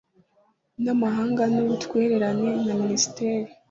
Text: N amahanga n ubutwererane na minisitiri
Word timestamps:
N 0.83 0.85
amahanga 0.93 1.43
n 1.53 1.55
ubutwererane 1.63 2.51
na 2.65 2.73
minisitiri 2.81 3.49